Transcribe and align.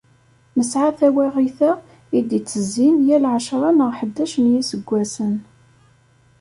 Nesεa 0.57 0.91
tawaɣit-a 0.99 1.71
i 2.17 2.19
d-ittezzin 2.27 2.95
yal 3.07 3.25
εecra 3.35 3.69
neɣ 3.71 3.91
ḥdac 3.99 4.33
n 4.43 4.45
yiseggasen. 4.53 5.35